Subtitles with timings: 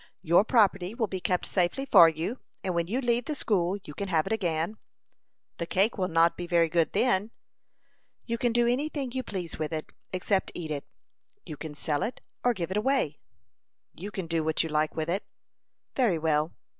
[0.23, 3.93] Your property will be kept safely for you, and when you leave the school, you
[3.93, 4.77] can have it again."
[5.59, 7.29] "The cake will not be very good then."
[8.25, 10.85] "You can do any thing you please with it, except eat it.
[11.45, 13.19] You can sell it, or give it away."
[13.93, 15.23] "You can do what you like with it."
[15.95, 16.55] "Very well.